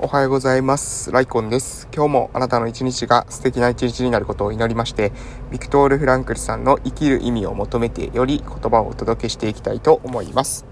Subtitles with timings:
[0.00, 1.12] おはようございます。
[1.12, 1.88] ライコンです。
[1.94, 5.12] 今日もあなたの一日が素敵な一日になることを祈りまして、
[5.52, 10.66] ビクトール・フランクルさんの生きる意味を求めてより言葉をお届けしていきたいと思います。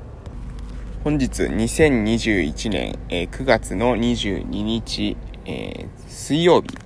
[1.05, 5.17] 本日2021年、え9月の22日、
[5.47, 6.77] え水曜日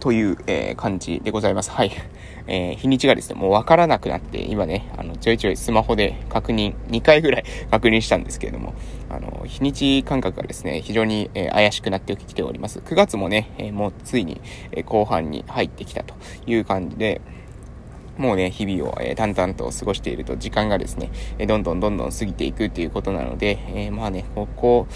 [0.00, 1.70] という、え感じでございます。
[1.70, 1.92] はい。
[2.48, 8.74] えー日にちがですね、もうわからなくなって、今ね、あの、ちょいちょいスマホで確認、2回ぐらい確認したんですけれども、
[9.08, 12.80] あの、日にち感覚がですね、非常に、えー怪しくなってきております。
[12.80, 14.40] 9月もね、えもうついに、
[14.72, 16.14] え後半に入ってきたと
[16.46, 17.20] いう感じで、
[18.18, 24.86] もうね、日々を、えー淡々と過ごしていると時間がですね、えーどんどんどんどん過ぎていくっていうことなので、えーまあね、ここ、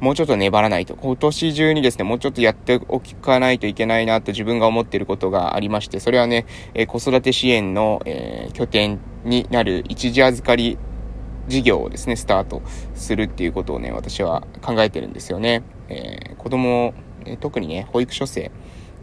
[0.00, 10.78] もうちょっと粘らないと、今年中にですね、もうちょっとやっておかないといけないなと自分が思っていることがありまして、それはね、え子育て支援の、えー拠点になる一時預かり
[11.48, 12.62] 事業をですね、スタート
[12.94, 15.62] するっていうことをね、私は考えてるんですよね。
[15.88, 16.92] えー子供、
[17.24, 18.50] え特にね、保育所生、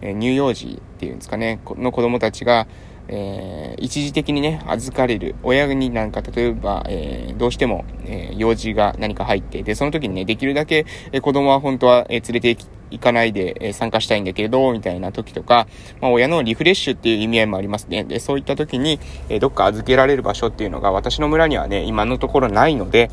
[0.02, 2.67] え乳幼児っていうんですかね、の子供たちが、
[3.07, 5.35] えー一時的にね、預かれる。
[5.44, 15.67] 親になんか、例えば、えーどうしても、えー用事が何か入って、で、その時にね、できるだけ、えー子供は本当は、えー連れて行かないで、えー参加したいんだけれど、みたいな時とか、
[15.99, 18.03] まあ、親のリフレッシュっていう意味合いもありますね。
[18.03, 18.99] で、そういった時に、
[19.30, 23.09] えーどっか預けられる場所っていうのが、私の村にはね、今のところないので、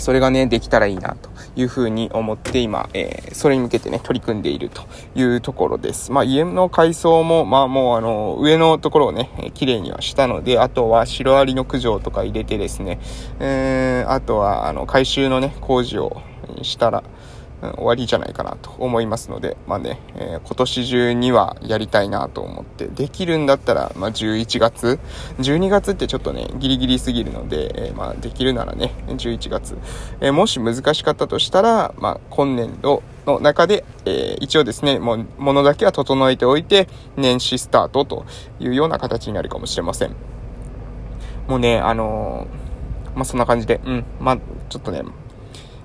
[0.00, 4.82] それがね、できたらいいな、というふうに思って今、えーそれに向けてね、取り組んでいると
[5.14, 6.12] いうところです。
[6.12, 12.98] まあ、家の改装も、まあ、もうあの、上のところをね、綺麗にはしたので、あとはシロアリの駆除とか入れてですね、
[13.38, 16.20] えーあとは、あの、改修のね、工事を
[16.62, 17.04] したら、
[17.62, 24.98] うん終わりじゃないかなと思いますので、まあね、えー今年中にはやりたいなと思って、できるんだったら、まあ11月、
[25.38, 29.76] 12月ってちょっとね、ギリギリすぎるので、えーまあできるならね、11月、
[30.20, 38.24] えーもし難しかったとしたら、まあ今年度の中で、え一応ですね、もう、ものだけは整えておいて、年始スタートと
[38.58, 40.14] いうような形になるかもしれません。
[41.46, 42.46] もうね、あの
[43.14, 44.38] まあそんな感じで、うん、まあ
[44.68, 45.02] ちょっとね、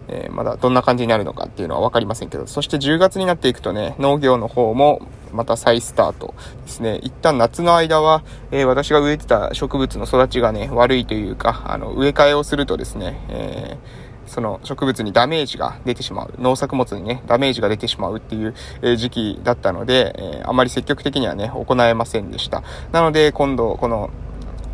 [0.08, 5.02] えーまだどんな感じになるのかっていうのは分かりませんけど、そして10月になっていくとね、農業の方も
[5.34, 6.34] また再スタート
[6.66, 7.00] ですね。
[7.04, 16.34] 一旦夏の間は、えー私が植えてた植物の育ちがね、悪いというか、あの、植え替えをするとですね、えーその植物にダメージが出てしまう。
[16.40, 18.56] 農作物にね、ダメージが出てしまうっていう、
[18.98, 22.64] 時期だったので、えあまり積極的にはね、行えませんでした。
[22.92, 24.10] なので、今度、この、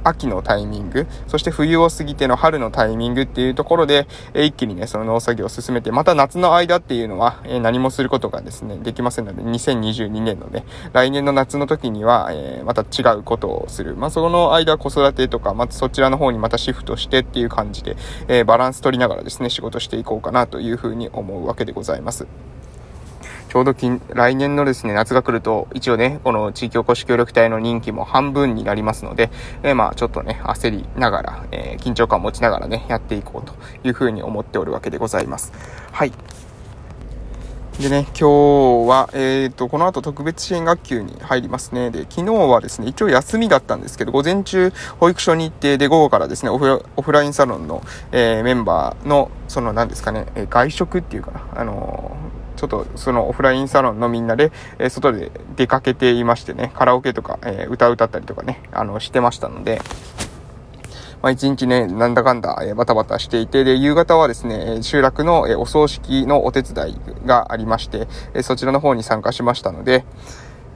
[0.04, 13.96] 秋のタイミング、そして冬を過ぎての春のタイミングっていうところで、え一気にね、その農作業を進めて、また夏の間っていうのは、え何もすることがですね、できませんので、2022年のね、来年の夏の時には、えまた違うことをする。
[13.96, 17.98] まあ、その間子育てとか、またそちらの方にまたシフトしてっていう感じで、
[18.28, 22.28] えバランス取りながらですね、仕事していこうかなというふうに思うわけでございます。
[23.52, 29.30] ちょうど近来年のですね、夏が来ると、一応ね、この地域おこし協力隊の任期も半分になりますので、
[29.62, 33.54] えーまあちょっとね、焦りながら、えー緊張感を持ちながらね、やっていこうと
[33.86, 35.52] いうふうに思っておるわけでございます。
[35.92, 36.14] はい。
[37.78, 41.92] でね、今日は、えっ、と、この後特別支援学級に入りますね。
[41.92, 47.84] で、昨日はですね、一応休みだったんですけど、午前中、保育所に行って、で、午後からですね、オフラオフラインサロンの、
[48.14, 52.31] えーメンバーの、その、何ですかね、え外食っていうかな、あのー
[52.62, 59.82] ちょっとそのオフラインサロンのみんなで、え外で出かけていましてね、カラオケとか、えー歌歌ったりとかね、あの、してましたので、
[61.24, 70.06] まあ、一日ね、なんだかんだ、えーバタバタしていて、で、夕方はですね、え集落の、えお葬式のお手伝いがありまして、えそちらの方に参加しましたので、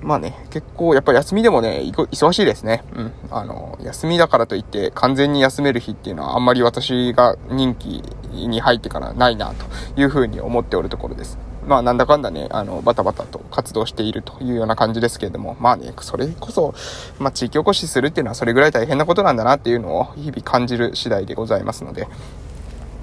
[0.02, 2.84] まあね、結構、やっぱり休みでもね、忙しいですね。
[2.96, 3.12] うん。
[3.30, 11.45] あの、休みだからといって、完全に休める日っていうのは、あんまり私が任期に入ってからないな、というふうに思っておるところです。
[11.66, 16.74] まあ、なんだかんだね、あの、バタバタと活動しているというような感じですけれども、まあね、それこそ、
[17.20, 22.08] まあ、地域おこしするっていうのはそれぐらい大変なことなんだなっていうのを日々感じる次第でございますので、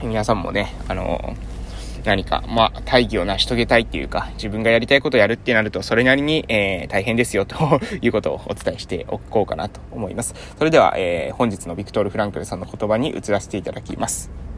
[0.03, 1.35] 皆さんもね、あの、
[2.05, 10.35] 何か、まあ、大義を成し遂げたいっていうか、自分がやりたいことをやるってなると、それなりに、えー、大変ですよ、ということをお伝えしておこうかなと思います。
[10.59, 14.52] それでは、えー、本日のビクトール・フランクルさんの言葉に移らせていただきます。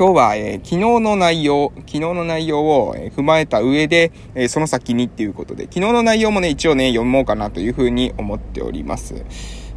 [0.00, 9.26] 今日は、えー昨日の内容、昨日の内容を、えー踏まえた上で、えーその先にっていうことで、昨日の内容もね、一応ね、読もうかなというふうに思っております。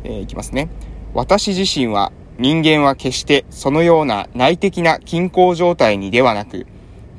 [0.05, 0.69] えーいきますね。
[1.13, 6.67] 私自身は、人間は決してそのような内的な均衡状態にではなく、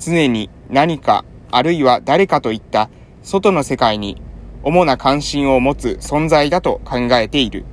[0.00, 2.88] 常に何か、あるいは誰かといった
[3.22, 4.22] 外の世界に
[4.62, 7.66] 主な関心を持つ存在だと考えている。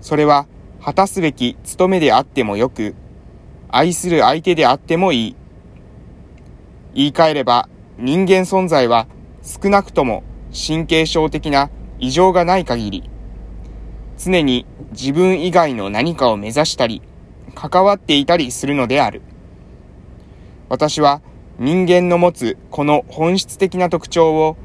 [0.00, 0.48] それは、
[0.82, 2.96] 果たすべき務めであってもよく、
[3.70, 5.36] 愛する相手であってもいい。
[6.94, 7.68] 言い換えれば
[7.98, 9.06] 人間存在は
[9.42, 10.22] 少なくとも
[10.52, 13.10] 神経症的な異常がない限り、
[14.16, 17.02] 常に自分以外の何かを目指したり、
[17.54, 19.22] 関わっていたりするのである。
[20.68, 21.20] 私は
[21.58, 24.56] 人間の持つこの本質的な特徴を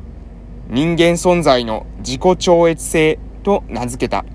[0.69, 4.25] 人間存在の自己超越性と名付けた。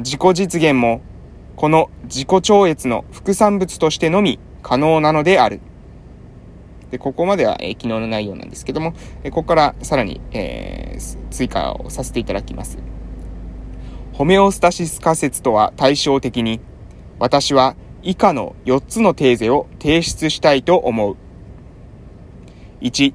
[0.00, 1.00] 自己実現も
[1.62, 5.60] この自己超越の副産物としてのみ可能なのである。
[6.90, 12.78] で、ここまでは、えー、昨日の内容なんですけども、えー、ここからさらに、えー、追加をさせていただきます。
[14.12, 16.58] ホメオスタシス仮説とは対照的に、
[17.20, 21.16] 私は以下の4つのテーゼを提出したいと思う。
[22.80, 23.14] 1、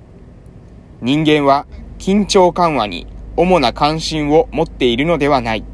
[1.01, 1.67] 人間は
[1.99, 5.65] 緊張緩和に主な関心を持っているのではない。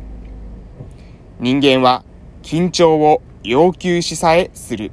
[1.39, 2.03] 人間は
[2.43, 4.91] 緊張を要求しさえする。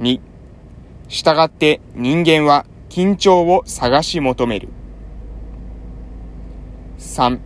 [0.00, 0.18] 2、
[1.08, 4.70] 従って人間は緊張を探し求める。
[6.98, 7.38] 3.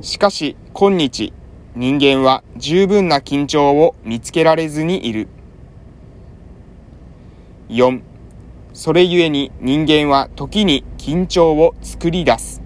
[0.00, 1.32] しかし今日
[1.76, 5.28] 人間は十分な緊張を見つけられずにいる。
[7.68, 8.02] 4.
[8.72, 12.63] それゆえに人間は時に緊張を作り出す。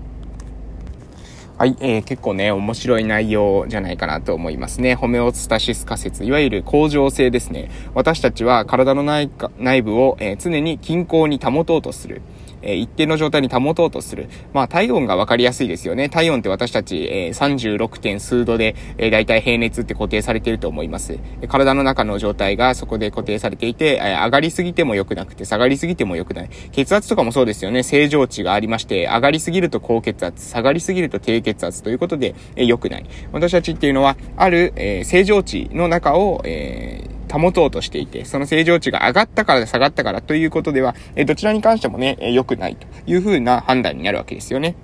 [1.59, 4.95] はい、えー、結構ね、面白い内容じゃないかなと思いますね。
[4.95, 7.69] ホメオスタシス仮説、いわゆる恒常性ですね。
[7.95, 9.29] 私たちは体の内
[9.59, 12.23] 内部を、えー、常に均衡に保とうとする。
[12.63, 14.29] え一定の状態に保とうとする。
[14.53, 16.09] まあ、体温がわかりやすいですよね。
[16.09, 17.99] 体温って私たち、えー、36.
[17.99, 21.19] 点数度で、えー、大体平熱って固定されていると思います。
[21.49, 26.51] 体の中の状態がそこで固定されていて、えー、上がりすぎても良くなくて、下がりすぎても良くない。
[26.73, 27.83] 血圧とかもそうですよね。
[27.83, 33.07] 正常値がありまして、上がりすぎると高血圧、下がりすぎると低血圧ということで、え、良くない。
[33.33, 44.77] 私たちっていうのは、ある、えー、正常値の中を、えー、保とうとしていて、その正常値が上がったから下がったからということでは、えどちらに関してもね、良くないというふうな判断になるわけですよね。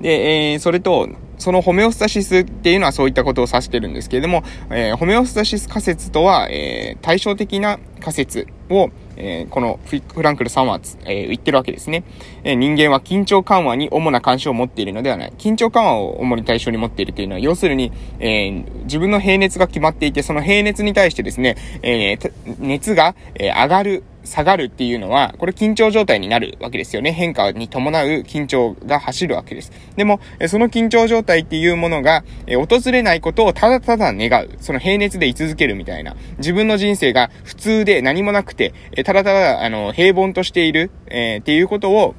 [0.00, 1.08] で、えー、それと、
[1.38, 12.04] そのホメオスタシスっていうのはそういったことを指してるんですけれども、えー、ホメオスタシス仮説とは、えー、対照的な仮説を、えー、このフランクルさんは、えー、言ってるわけですね、
[12.44, 12.54] えー。
[12.54, 15.32] 人間は緊張緩和に主な関心を持っているのではない。
[15.38, 27.12] 緊張緩和を主に対象に持っているというのは、要するに、えー、自分の平熱が決まっていて、その平熱に対してですね、えー、熱が、えー、上がる、下がるっていうのは、これ緊張状態になるわけですよね。
[27.12, 29.72] 変化に伴う緊張が走るわけです。
[29.96, 34.50] でも、その緊張状態っていうものが、訪れないことをただただ願う。
[34.60, 36.14] その平熱で居続けるみたいな。
[36.38, 42.14] 自分の人生が普通で何もなくて、ただただ、あの、平凡としている、えー、っていうことを、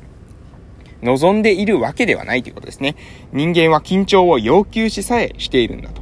[1.01, 2.95] 望んでいるわけではないということですね。
[3.31, 6.01] 人間は緊張を要求しさえしているんだと。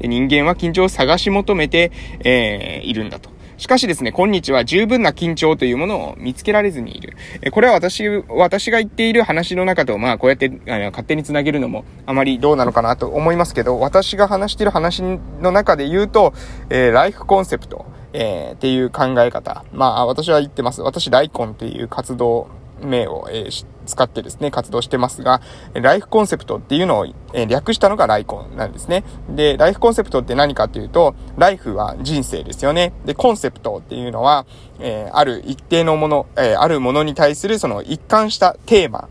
[0.00, 1.90] 人間は緊張を探し求めて、
[2.20, 3.30] えー、いるんだと。
[3.58, 7.16] しかしですね、今日は十分な緊張というものを見つけられずにいる。
[7.42, 16.34] えこれは私、私が言っている話の中と、まあ、こうやってあの勝手に繋げるのもあまりどうなのかなと思いますけど、私が話している話の中で言うと、
[16.70, 19.64] えー、ライフコンセプト、えー、っていう考え方。
[19.72, 20.80] まあ、私は言ってます。
[20.80, 22.46] 私、ライコンっていう活動
[22.82, 25.40] 名を、えー、使ってですね、活動してますが、
[25.74, 29.04] ライフコンセプトっていうのを、え、略したのがライコンなんですね。
[29.30, 32.92] で、ライフコンセプトって何かっていうと、ライフは人生ですよね。
[33.04, 34.46] で、コンセプトっていうのは、
[34.80, 39.08] えー、ある一定のもの、えあるものに対するその一貫したテーマ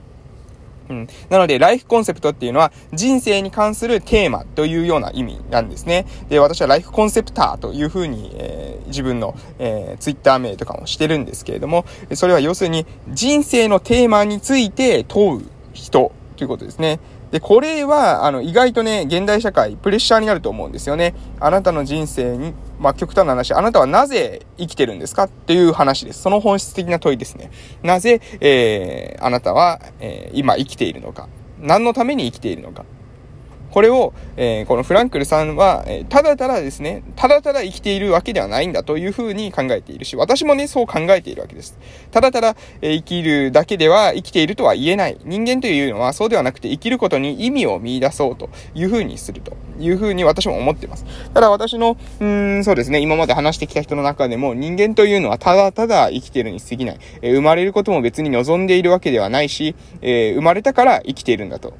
[0.89, 1.07] うん。
[1.29, 6.05] なので、ライフコンセプトっていうのは、人生に関するテーマというような意味なんですね。
[6.29, 16.99] で、私はライフコンセプターというふうに、えー、自分の、えー、ツイッター名とかもしてるんですけれども、それは要するに、人生のテーマについて問う人ということですね。
[17.31, 21.13] で、これは、あの、意外とね、現代社会、プレッシャーになると思うんですよね。
[21.39, 25.23] あなたの人生に、まあ、極端な話、あなたはなぜ生きてるんですか？
[25.23, 26.21] っていう話です。
[26.21, 27.51] その本質的な問いですね。
[27.83, 31.27] なぜ、えー、あなたは、えー、今生きているのか。
[31.59, 32.85] 何のために生きているのか。
[33.77, 41.77] これを、えー、このフランクルさんは、えー、ただただですね、ただただ生きているわけではないんだというふうに考えているし、私もね、そう考えているわけです。
[42.09, 45.19] ただただ、えー、生きるだけでは生きているとは言えない。
[45.23, 51.05] 人間というのはそうではなくて生きることに意味を見出そうというふうにするというふうに私も思っています。
[51.35, 56.99] ただ私の、うーん、そうですね、今まで話してきた人の中でも人間というのはただただ生きているに過ぎない。
[57.21, 61.75] え生まれることも別に望んでいるわけではないし、えー生まれたから生きているんだと。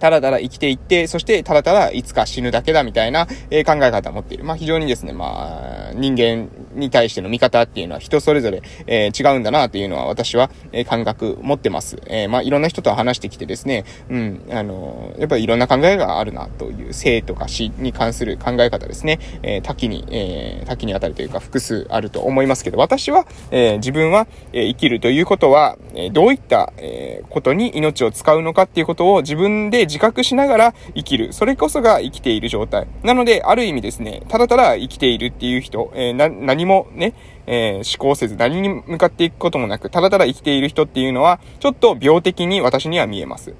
[0.00, 4.44] ただただ生きていって、そしてただただいつか死ぬだけだみたいな、え、考え方を持っている。
[4.44, 12.00] まあ非常にですね、まあ人間に対しての見方っていうのは人それぞれ、えー、違うんだなというのは私は、えー、感覚持ってます。
[12.06, 31.32] えー、まあ、いろんな人と話してきてですね、うん、あのやっぱりいろんな考えがあるなという生とか死に関する考え方ですね、えー、多岐に、えー、多岐にあたりというか複数あると思いますけど、私は、え、自分は、え、生きるということは、え、どういった、え、ことに命を使うのかっていうことを自分で自覚しながら生きる。
[31.32, 32.86] それこそが生きている状態。
[33.02, 36.28] なので、ある意味ですね、ただただ生きているっていう人、えー、な、
[36.60, 37.14] 何もね、
[37.46, 43.54] えー、思考せず何に向かっていくこともなく、ただただ生きている人っていうのは、ちょっと病的に私には見えます。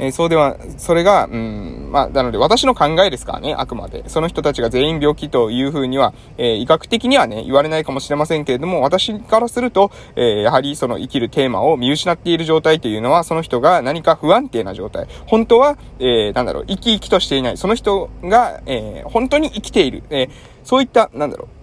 [0.00, 4.08] えー、そうでは、それが、うん、まあ、なので私の考えですからね、あくまで。
[4.08, 15.06] その人たちが全員病気というふうには、えー、医学的にはね、言われないかもしれませんけれども、私からすると、えー、やはりその生きるテーマを見失っている状態というのは、その人が何か不安定な状態。
[15.26, 17.58] 本当は、えー、なんだろう、生き生きとしていない。
[17.58, 20.02] その人が、えー、本当に生きている。
[20.08, 20.30] えー、
[20.64, 21.59] そういった、なんだろう、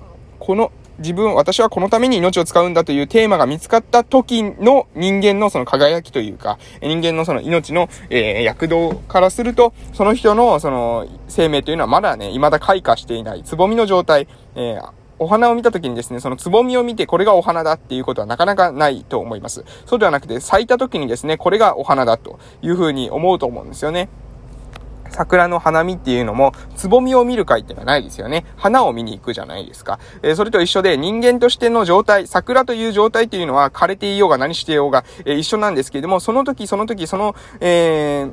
[0.47, 19.65] この自分、私はこのために命を使うんだというテーマが見つかった時の人間のその輝きというか、人間のその命の、えー、躍動からすると、その人のその生命というのはまだね、未だ開花していない、つぼみの状態、えーお花を見た時にですね、そのつぼみを見てこれがお花だっていうことはなかなかないと思います。
[19.87, 24.09] そうではなくて、咲いた時にですね、これがお花だというふうに思うと思うんですよね。
[25.09, 28.45] 桜の花見っていうのも、つぼみを見る会っていうのはないですよね。
[28.55, 29.99] 花を見に行くじゃないですか。
[30.21, 38.31] えー、それと一緒で人間としての状態、桜という状態っていうのは枯れていようが何していようが、えー、一緒なんですけれども、その時その時その、えー、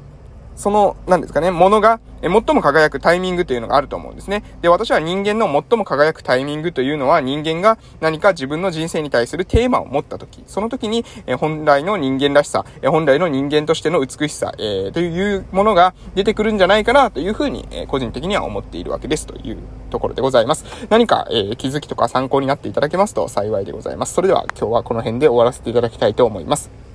[0.57, 4.43] その、何ですかね、ものが、え、最も輝くタイミングというのがあると思うんですね。
[4.63, 19.59] で、私は人間の最も輝くタイミングというのは、人間が何か自分の人生に対するテーマを持った時、その時に、え、本来の人間らしさ、え、本来の人間としての美しさ、えー、というものが出てくるんじゃないかなというふうに、え個人的には思っているわけですという
[19.91, 20.65] ところでございます。
[20.89, 24.15] 何か、えー、気づきとか参考になっていただけますと幸いでございます。
[24.15, 26.94] それでは今日はこの辺で終わらせていただきたいと思います。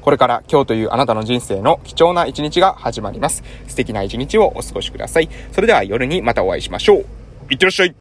[0.00, 3.42] これから今日というあなたの人生の貴重な一日が始まります。
[3.66, 5.28] 素敵な一日をお過ごしください。
[5.52, 7.06] それでは夜にまたお会いしましょう。
[7.50, 7.88] いってらっしゃい